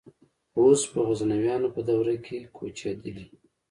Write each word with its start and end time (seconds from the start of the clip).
غوز 0.55 0.81
په 0.91 0.99
غزنویانو 1.07 1.67
په 1.75 1.81
دوره 1.89 2.13
کې 2.25 2.37
کوچېدلي. 2.55 3.25